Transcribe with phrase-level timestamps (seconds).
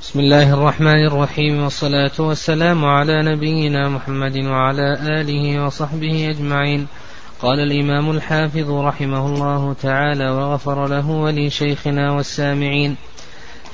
[0.00, 6.86] بسم الله الرحمن الرحيم والصلاة والسلام على نبينا محمد وعلى آله وصحبه أجمعين.
[7.42, 12.96] قال الإمام الحافظ رحمه الله تعالى وغفر له ولشيخنا والسامعين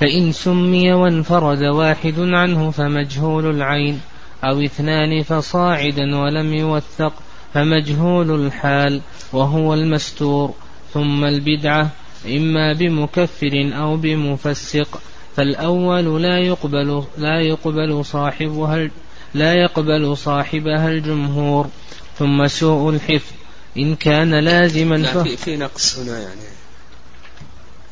[0.00, 4.00] فإن سمي وانفرد واحد عنه فمجهول العين
[4.44, 7.12] أو اثنان فصاعدا ولم يوثق
[7.54, 9.00] فمجهول الحال
[9.32, 10.54] وهو المستور
[10.94, 11.90] ثم البدعة
[12.26, 15.00] إما بمكفر أو بمفسق.
[15.36, 18.90] فالأول لا يقبل لا يقبل صاحبها
[19.34, 21.70] لا يقبل صاحبها الجمهور
[22.18, 23.32] ثم سوء الحفظ.
[23.76, 26.40] إن كان لازما لا في, في نقص هنا يعني.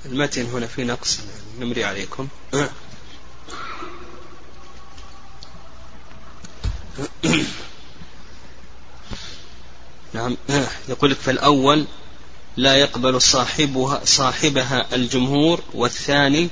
[0.06, 1.20] المتن هنا في نقص
[1.60, 2.28] نمري عليكم.
[10.14, 10.36] نعم.
[10.88, 11.84] يقول لك فالأول
[12.56, 16.48] لا يقبل صاحبها صاحبها الجمهور والثاني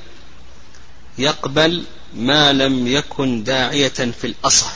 [1.19, 1.85] يقبل
[2.15, 4.73] ما لم يكن داعية في الأصح.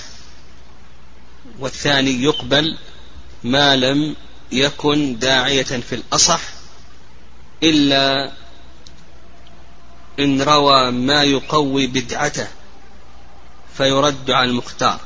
[1.59, 2.79] والثاني يقبل
[3.45, 4.17] ما لم
[4.53, 6.41] يكن داعية في الأصح
[7.63, 8.33] إلا
[10.19, 12.49] إن روى ما يقوي بدعته
[13.77, 15.01] فيرد على المختار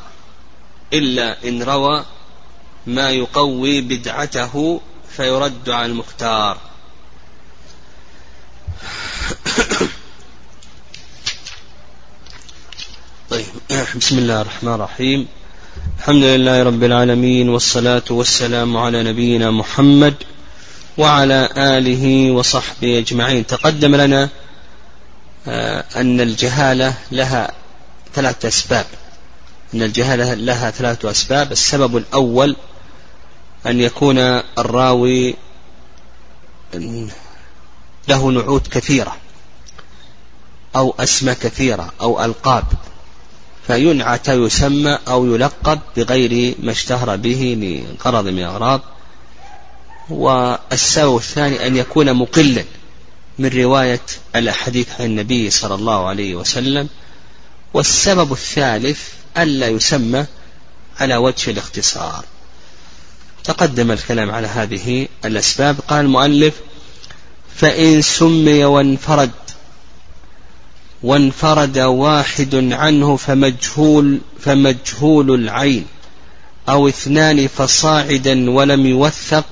[0.92, 2.05] إلا إن روى
[2.87, 4.81] ما يقوي بدعته
[5.17, 6.59] فيرد على المختار
[13.31, 15.27] طيب بسم الله الرحمن الرحيم.
[15.99, 20.15] الحمد لله رب العالمين والصلاة والسلام على نبينا محمد
[20.99, 23.47] وعلى آله وصحبه أجمعين.
[23.47, 24.29] تقدم لنا
[25.49, 27.53] آه، أن الجهالة لها
[28.15, 28.87] ثلاثة أسباب.
[29.75, 31.53] أن الجهالة لها ثلاثة أسباب.
[31.53, 32.57] السبب الأول
[33.67, 34.19] أن يكون
[34.59, 35.34] الراوي
[38.09, 39.17] له نعوت كثيرة
[40.77, 42.65] أو أسماء كثيرة أو ألقاب.
[43.71, 48.81] فينعت يسمى أو يلقب بغير ما اشتهر به لغرض من الأغراض
[50.11, 52.65] والسبب الثاني أن يكون مقلا
[53.39, 54.00] من رواية
[54.37, 56.89] الأحاديث عن النبي صلى الله عليه وسلم.
[57.75, 59.00] والسبب الثالث
[59.39, 60.25] ألا يسمى
[61.00, 62.25] على وجه الاختصار.
[63.44, 65.77] تقدم الكلام على هذه الأسباب.
[65.89, 66.55] قال المؤلف
[67.56, 69.31] فإن سمي وانفرد
[71.03, 75.87] وانفرد واحد عنه فمجهول فمجهول العين
[76.69, 79.47] أو اثنان فصاعدا ولم يوثق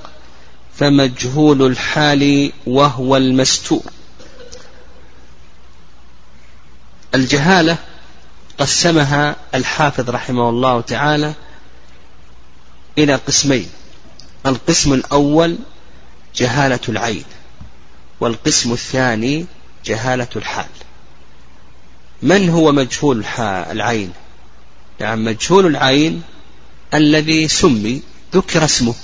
[0.77, 3.83] فمجهول الحال وهو المستور
[7.15, 7.77] الجهالة
[8.59, 11.33] قسمها الحافظ رحمه الله تعالى
[12.97, 13.69] إلى قسمين.
[14.45, 15.57] القسم الأول
[16.35, 17.23] جهالة العين
[18.19, 19.45] والقسم الثاني
[19.85, 20.65] جهالة الحال.
[22.21, 24.13] من هو مجهول العين؟
[24.99, 26.21] نعم مجهول العين
[26.93, 28.01] الذي سمي
[28.33, 28.95] ذكر اسمه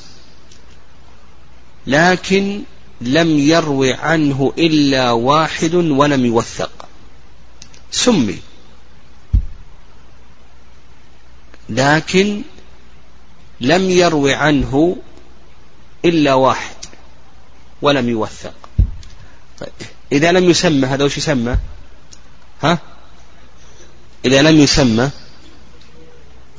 [1.87, 2.61] لكن
[3.01, 6.87] لم يروي عنه إلا واحد ولم يوثق.
[7.91, 8.39] سمي.
[11.69, 12.41] لكن
[13.61, 14.97] لم يروي عنه
[16.05, 16.75] إلا واحد
[17.81, 18.53] ولم يوثق.
[19.59, 19.69] طيب
[20.11, 21.57] إذا لم يسمى هذا وش يسمى؟
[22.63, 22.79] ها؟
[24.25, 25.09] إذا لم يسمى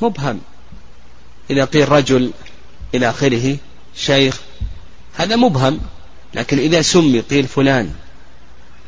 [0.03, 0.41] مبهم.
[1.50, 2.31] إذا قيل رجل
[2.94, 3.56] إلى آخره
[3.97, 4.41] شيخ
[5.15, 5.81] هذا مبهم
[6.34, 7.93] لكن إذا سمي قيل فلان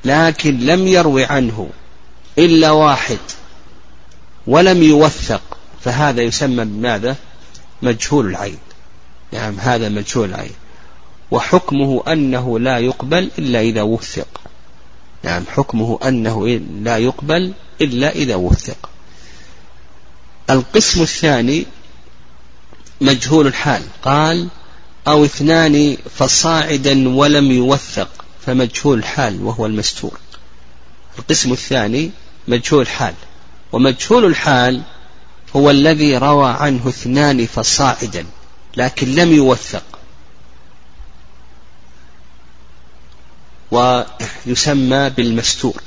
[0.04, 1.70] لكن لم يروي عنه
[2.38, 3.18] إلا واحد
[4.46, 5.42] ولم يوثق
[5.80, 7.16] فهذا يسمى بماذا؟
[7.82, 8.58] مجهول العين.
[9.32, 10.52] نعم هذا مجهول العين.
[11.30, 14.40] وحكمه أنه لا يقبل إلا إذا وثق.
[15.22, 16.46] نعم حكمه أنه
[16.82, 18.90] لا يقبل إلا إذا وثق.
[20.50, 21.66] القسم الثاني
[23.00, 23.82] مجهول الحال.
[24.02, 24.48] قال
[25.08, 28.08] أو اثنان فصاعدا ولم يوثق
[28.46, 30.18] فمجهول الحال وهو المستور.
[31.18, 32.10] القسم الثاني
[32.48, 33.14] مجهول الحال.
[33.72, 34.82] ومجهول الحال
[35.56, 38.26] هو الذي روى عنه اثنان فصاعدا
[38.76, 39.97] لكن لم يوثق.
[43.70, 45.82] ويسمى بالمستور.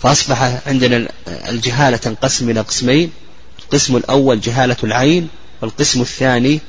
[0.00, 3.12] فأصبح عندنا الجهالة تنقسم إلى قسمين
[3.58, 5.28] القسم الأول جهالة العين
[5.62, 6.60] والقسم الثاني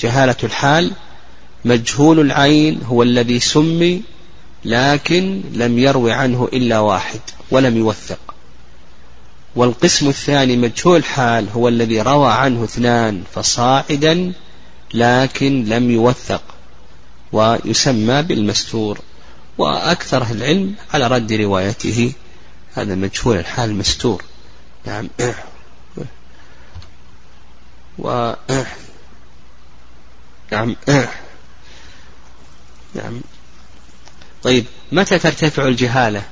[0.00, 0.92] جهالة الحال.
[1.64, 4.02] مجهول العين هو الذي سمي
[4.64, 7.20] لكن لم يروي عنه إلا واحد
[7.50, 8.18] ولم يوثق.
[9.56, 14.32] والقسم الثاني مجهول الحال هو الذي روى عنه اثنان فصاعدا
[14.94, 16.42] لكن لم يوثق.
[17.32, 19.00] ويسمى بالمستور.
[19.58, 22.12] وأكثر العلم على رد روايته
[22.74, 24.24] هذا مجهول الحال مستور.
[24.86, 25.08] نعم.
[27.98, 28.32] و
[30.52, 30.76] نعم.
[32.94, 33.20] نعم.
[34.42, 36.22] طيب متى ترتفع الجهالة؟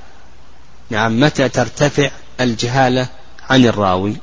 [0.91, 2.11] نعم متى ترتفع
[2.41, 3.09] الجهالة
[3.51, 4.17] عن الراوي؟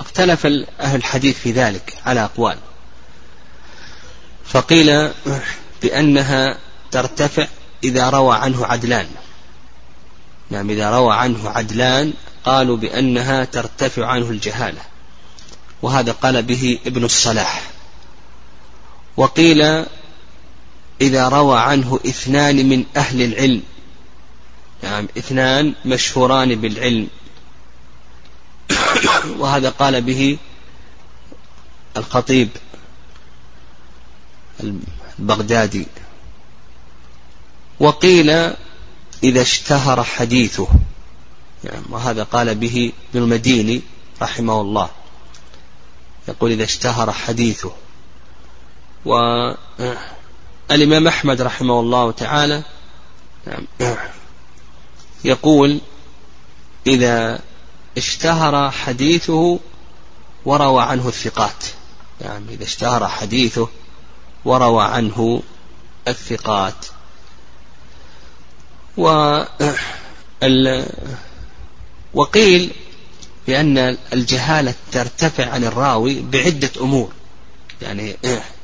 [0.00, 0.46] اختلف
[0.80, 2.58] أهل الحديث في ذلك على أقوال.
[4.46, 5.10] فقيل
[5.82, 6.58] بأنها
[6.90, 7.46] ترتفع
[7.84, 9.06] إذا روى عنه عدلان.
[10.50, 12.12] نعم إذا روى عنه عدلان
[12.44, 14.80] قالوا بأنها ترتفع عنه الجهالة
[15.82, 17.70] وهذا قال به ابن الصلاح.
[19.16, 19.84] وقيل
[21.00, 23.62] إذا روى عنه اثنان من أهل العلم
[24.82, 27.08] نعم اثنان مشهوران بالعلم.
[29.38, 30.38] وهذا قال به
[31.96, 32.48] الخطيب
[34.60, 35.86] البغدادي.
[37.80, 38.30] وقيل
[39.22, 40.68] إذا اشتهر حديثه.
[41.64, 43.82] يعني وهذا قال به ابن المديني
[44.22, 44.90] رحمه الله.
[46.28, 47.72] يقول إذا اشتهر حديثه.
[49.04, 52.62] والإمام أحمد رحمه الله تعالى
[55.24, 55.80] يقول
[56.86, 57.40] إذا
[57.96, 59.58] اشتهر حديثه
[60.44, 61.64] وروى عنه الثقات.
[62.20, 63.68] يعني إذا اشتهر حديثه
[64.44, 65.42] وروى عنه
[66.08, 66.86] الثقات.
[68.96, 69.08] و
[72.14, 72.70] وقيل
[73.46, 77.12] بأن الجهالة ترتفع عن الراوي بعدة أمور.
[77.82, 78.16] يعني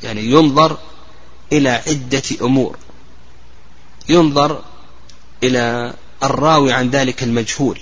[0.02, 0.78] يعني ينظر
[1.52, 2.76] إلى عدة أمور.
[4.08, 4.62] ينظر
[5.42, 7.78] إلى الراوي عن ذلك المجهول.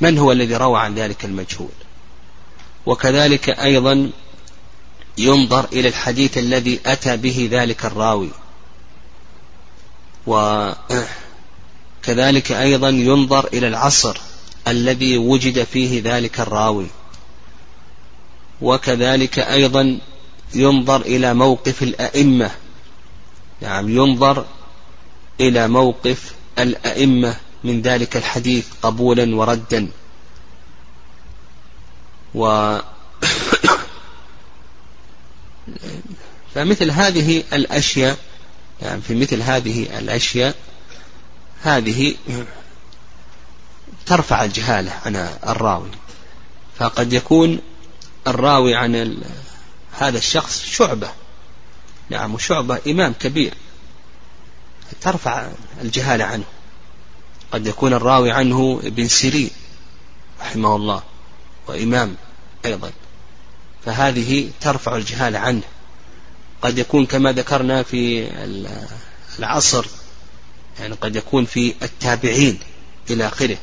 [0.00, 1.70] من هو الذي روى عن ذلك المجهول؟
[2.86, 4.10] وكذلك أيضا
[5.24, 8.30] ينظر إلى الحديث الذي أتى به ذلك الراوي.
[10.26, 10.72] وكذلك
[12.52, 14.20] أيضا ينظر إلى العصر
[14.68, 16.86] الذي وجد فيه ذلك الراوي.
[18.62, 19.98] وكذلك أيضا
[20.54, 22.50] ينظر إلى موقف الأئمة.
[23.60, 24.44] نعم ينظر
[25.40, 29.88] إلى موقف الأئمة من ذلك الحديث قبولا وردا.
[32.34, 32.76] و
[36.54, 38.16] فمثل هذه الأشياء
[38.82, 40.54] يعني في مثل هذه الأشياء
[41.62, 42.14] هذه
[44.06, 45.16] ترفع الجهالة عن
[45.48, 45.90] الراوي.
[46.78, 47.58] فقد يكون
[48.26, 49.22] الراوي عن
[49.92, 51.10] هذا الشخص شعبة.
[52.10, 53.54] نعم وشعبة إمام كبير.
[55.00, 55.48] ترفع
[55.80, 56.44] الجهالة عنه.
[57.52, 59.50] قد يكون الراوي عنه ابن سيرين
[60.40, 61.02] رحمه الله
[61.66, 62.16] وإمام
[62.64, 62.92] أيضا.
[63.84, 65.62] فهذه ترفع الجهالة عنه.
[66.62, 68.28] قد يكون كما ذكرنا في
[69.38, 69.86] العصر
[70.80, 72.58] يعني قد يكون في التابعين
[73.10, 73.56] إلى آخره.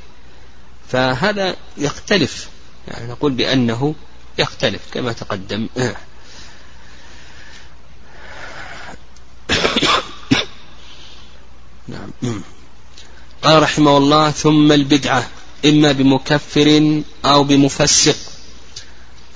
[0.90, 2.48] فهذا يختلف
[2.88, 3.96] يعني نقول بأنه
[4.38, 5.68] يختلف كما تقدم.
[11.88, 12.12] نعم.
[13.44, 15.28] قال رحمه الله ثم البدعة
[15.66, 18.16] إما بمكفر أو بمفسق.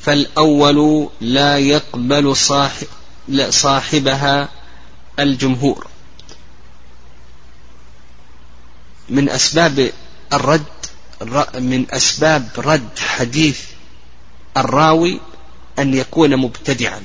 [0.03, 2.87] فالأول لا يقبل صاحب
[3.49, 4.49] صاحبها
[5.19, 5.87] الجمهور.
[9.09, 9.91] من أسباب
[10.33, 10.63] الرد
[11.55, 13.61] من أسباب رد حديث
[14.57, 15.19] الراوي
[15.79, 17.03] أن يكون مبتدعا.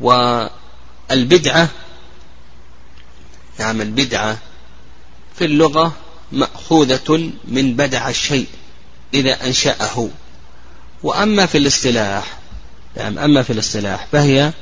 [0.00, 1.68] والبدعة
[3.58, 4.38] نعم البدعة
[5.38, 5.92] في اللغة
[6.32, 8.46] مأخوذة من بدع الشيء
[9.14, 10.08] إذا أنشأه.
[11.04, 12.38] وأما في الاصطلاح
[12.96, 14.52] نعم أما في الاصطلاح فهي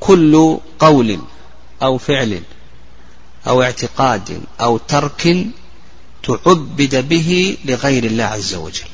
[0.00, 1.18] كل قول
[1.82, 2.42] أو فعل
[3.46, 5.46] أو اعتقاد أو ترك
[6.22, 8.88] تعبد به لغير الله عز وجل.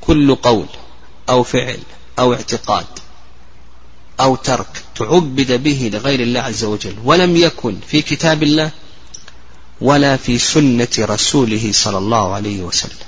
[0.00, 0.66] كل قول
[1.28, 1.78] أو فعل
[2.18, 2.86] أو اعتقاد
[4.20, 8.70] أو ترك تعبد به لغير الله عز وجل ولم يكن في كتاب الله
[9.80, 13.06] ولا في سنة رسوله صلى الله عليه وسلم.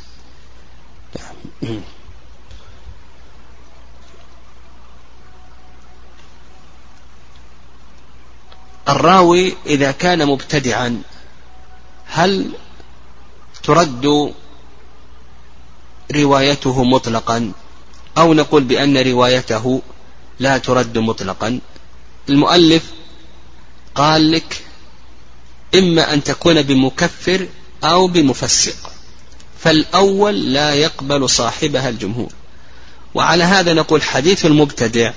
[8.88, 11.03] الراوي إذا كان مبتدعا
[12.07, 12.50] هل
[13.62, 14.35] ترد
[16.14, 17.53] روايته مطلقا؟
[18.19, 19.83] أو نقول بأن روايته
[20.41, 21.61] لا ترد مطلقا؟
[22.29, 22.83] المؤلف
[23.95, 24.62] قال لك
[25.75, 27.47] إما أن تكون بمكفر
[27.85, 28.91] أو بمفسق
[29.59, 32.33] فالأول لا يقبل صاحبها الجمهور.
[33.14, 35.12] وعلى هذا نقول حديث المبتدع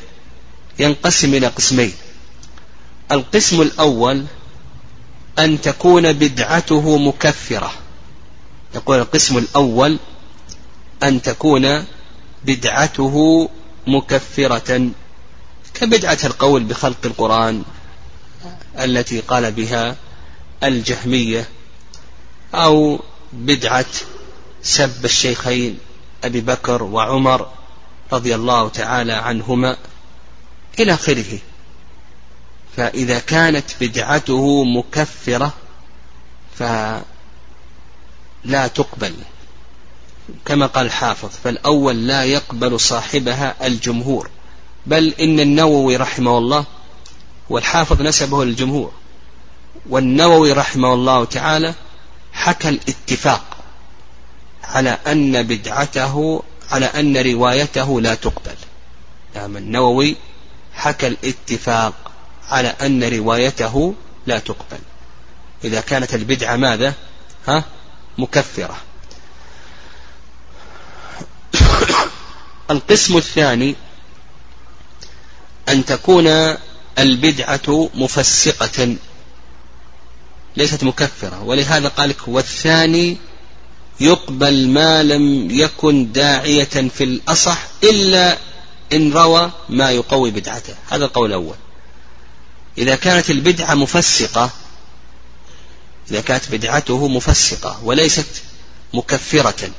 [0.80, 1.94] ينقسم إلى قسمين.
[3.12, 4.26] القسم الأول
[5.40, 7.72] أن تكون بدعته مكفرة.
[8.76, 9.98] يقول القسم الأول
[11.04, 11.86] أن تكون
[12.46, 13.50] بدعته
[13.88, 14.90] مكفرة.
[15.74, 17.64] كبدعة القول بخلق القرآن
[18.80, 19.96] التي قال بها
[20.64, 21.50] الجهمية
[22.56, 23.00] أو
[23.34, 23.86] بدعة
[24.64, 25.78] سب الشيخين
[26.24, 27.50] أبي بكر وعمر
[28.14, 29.78] رضي الله تعالى عنهما
[30.80, 31.40] إلى آخره.
[32.78, 35.54] فإذا كانت بدعته مكفرة
[36.60, 37.02] فلا
[38.68, 39.14] تقبل.
[40.46, 44.30] كما قال الحافظ فالأول لا يقبل صاحبها الجمهور.
[44.86, 46.66] بل إن النووي رحمه الله
[47.50, 48.92] والحافظ نسبه للجمهور.
[49.90, 51.74] والنووي رحمه الله تعالى
[52.34, 53.58] حكى الاتفاق
[54.64, 58.56] على أن بدعته على أن روايته لا تقبل.
[59.36, 60.16] نعم النووي
[60.74, 62.07] حكى الاتفاق
[62.50, 63.94] على أن روايته
[64.28, 64.80] لا تقبل.
[65.64, 66.94] إذا كانت البدعة ماذا؟
[67.48, 67.64] ها؟
[68.18, 68.78] مكفرة.
[72.72, 73.76] القسم الثاني
[75.70, 76.28] أن تكون
[77.00, 78.96] البدعة مفسقة.
[80.58, 81.44] ليست مكفرة.
[81.44, 83.18] ولهذا قال لك والثاني
[84.00, 88.38] يقبل ما لم يكن داعية في الأصح إلا
[88.94, 90.76] إن روى ما يقوي بدعته.
[90.90, 91.56] هذا القول الأول.
[92.78, 94.50] إذا كانت البدعة مفسقة
[96.12, 98.44] إذا كانت بدعته مفسقة وليست
[98.94, 99.72] مكفرة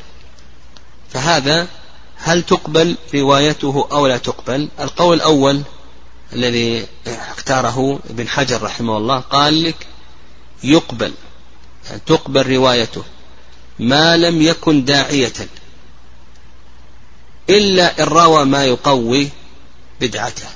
[1.10, 1.68] فهذا
[2.16, 5.62] هل تقبل روايته أو لا تقبل؟ القول الأول
[6.32, 9.86] الذي اختاره ابن حجر رحمه الله قال لك
[10.64, 11.12] يقبل
[11.88, 13.04] يعني تقبل روايته
[13.78, 15.32] ما لم يكن داعية
[17.50, 19.28] إلا إن روى ما يقوي
[20.00, 20.48] بدعته.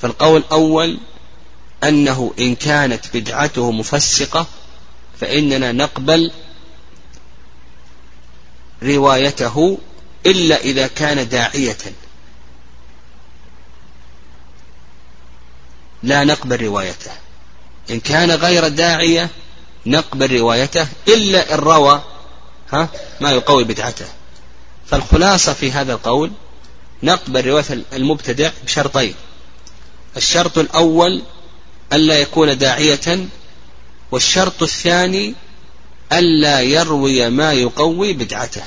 [0.00, 0.98] فالقول الأول
[1.84, 4.46] أنه إن كانت بدعته مفسقة
[5.20, 6.32] فإننا نقبل
[8.82, 9.78] روايته
[10.26, 11.76] إلا إذا كان داعية.
[16.02, 17.10] لا نقبل روايته.
[17.90, 19.30] إن كان غير داعية
[19.86, 22.02] نقبل روايته إلا إن روى
[22.72, 22.88] ها
[23.20, 24.06] ما يقوي بدعته.
[24.86, 26.30] فالخلاصة في هذا القول
[27.02, 29.14] نقبل رواية المبتدع بشرطين.
[30.16, 31.22] الشرط الأول
[31.92, 33.28] ألا يكون داعية
[34.10, 35.34] والشرط الثاني
[36.12, 38.62] ألا يروي ما يقوي بدعته.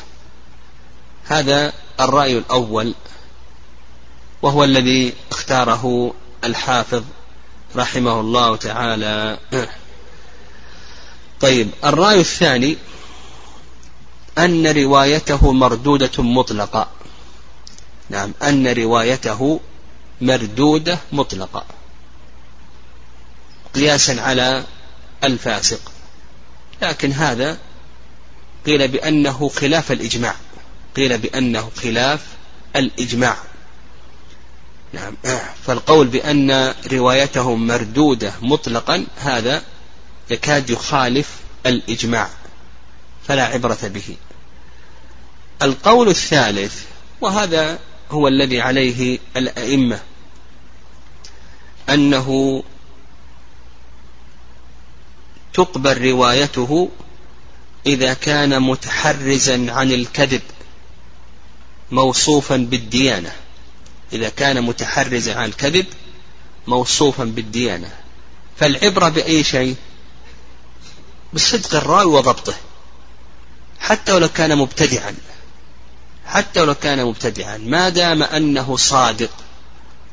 [1.25, 2.93] هذا الرأي الأول
[4.41, 6.13] وهو الذي اختاره
[6.43, 7.03] الحافظ
[7.75, 9.37] رحمه الله تعالى.
[11.41, 12.77] طيب الرأي الثاني
[14.37, 16.87] أن روايته مردودة مطلقة.
[18.09, 19.59] نعم أن روايته
[20.21, 21.65] مردودة مطلقة.
[23.75, 24.63] قياسا على
[25.23, 25.91] الفاسق.
[26.81, 27.57] لكن هذا
[28.65, 30.35] قيل بأنه خلاف الإجماع.
[30.95, 32.19] قيل بأنه خلاف
[32.75, 33.37] الإجماع.
[34.93, 35.15] نعم.
[35.67, 39.61] فالقول بأن روايته مردودة مطلقا هذا
[40.29, 41.29] يكاد يخالف
[41.65, 42.29] الإجماع.
[43.27, 44.15] فلا عبرة به.
[45.61, 46.83] القول الثالث
[47.21, 47.79] وهذا
[48.11, 49.99] هو الذي عليه الأئمة
[51.89, 52.63] أنه
[55.53, 56.89] تقبل روايته
[57.85, 60.41] إذا كان متحرزا عن الكذب
[61.91, 63.31] موصوفا بالديانة.
[64.13, 65.85] إذا كان متحرزا عن الكذب
[66.67, 67.89] موصوفا بالديانة.
[68.57, 69.75] فالعبرة بأي شيء؟
[71.33, 72.53] بصدق الراوي وضبطه.
[73.79, 75.15] حتى ولو كان مبتدعا.
[76.25, 77.57] حتى ولو كان مبتدعا.
[77.57, 79.31] ما دام أنه صادق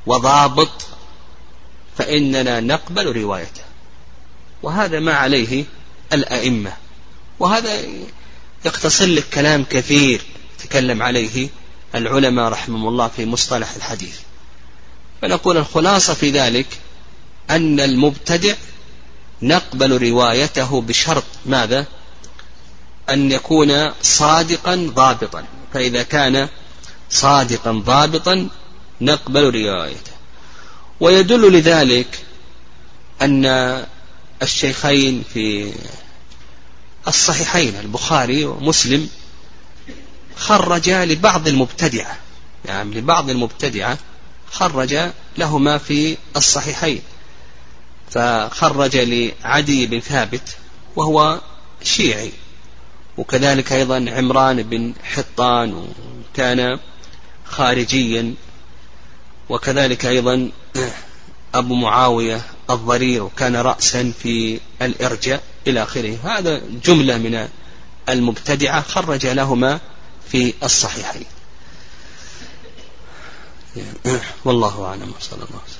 [0.07, 0.87] وضابط
[1.99, 3.68] فإننا نقبل روايته.
[4.63, 5.65] وهذا ما عليه
[6.13, 6.73] الأئمة.
[7.39, 7.83] وهذا
[8.65, 10.23] يقتصر لك كلام كثير
[10.59, 11.49] تكلم عليه
[11.95, 14.19] العلماء رحمهم الله في مصطلح الحديث.
[15.23, 16.67] فنقول الخلاصة في ذلك
[17.51, 18.55] أن المبتدع
[19.43, 21.87] نقبل روايته بشرط ماذا؟
[23.11, 25.45] أن يكون صادقا ضابطا.
[25.75, 26.49] فإذا كان
[27.11, 28.49] صادقا ضابطا
[29.01, 30.13] نقبل روايته.
[31.01, 32.25] ويدل لذلك
[33.23, 33.47] أن
[34.43, 35.73] الشيخين في
[37.09, 39.09] الصحيحين البخاري ومسلم
[40.37, 42.17] خرج لبعض المبتدعة.
[42.65, 43.99] يعني لبعض المبتدعة
[44.53, 44.99] خرج
[45.39, 47.03] لهما في الصحيحين.
[48.11, 50.57] فخرج لعدي بن ثابت
[50.97, 51.41] وهو
[51.83, 52.33] شيعي.
[53.17, 55.89] وكذلك أيضا عمران بن حطان
[56.35, 56.79] وكان
[57.45, 58.35] خارجيا.
[59.49, 60.51] وكذلك أيضا
[61.55, 66.19] أبو معاوية الضرير وكان رأسا في الإرجاء إلى آخره.
[66.25, 67.49] هذا جملة من
[68.09, 69.81] المبتدعة خرج لهما
[70.31, 71.25] في الصحيحين.
[74.45, 75.13] والله أعلم.
[75.21, 75.78] صلى الله عليه وسلم.